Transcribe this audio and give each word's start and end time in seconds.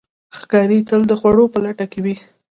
ښکاري 0.37 0.79
تل 0.89 1.01
د 1.07 1.11
خوړو 1.19 1.45
په 1.53 1.59
لټه 1.65 1.85
کې 1.91 1.99
وي. 2.03 2.15